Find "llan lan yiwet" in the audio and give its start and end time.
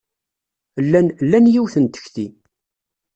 0.85-1.75